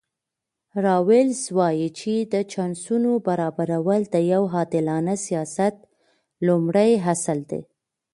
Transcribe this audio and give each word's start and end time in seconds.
راولز 0.85 1.39
وایي 1.57 1.87
چې 1.99 2.13
د 2.33 2.35
چانسونو 2.51 3.11
برابرول 3.27 4.01
د 4.13 4.15
یو 4.33 4.43
عادلانه 4.55 5.15
سیاست 5.25 5.75
لومړی 6.47 6.91
اصل 7.13 7.39
دی. 7.51 7.61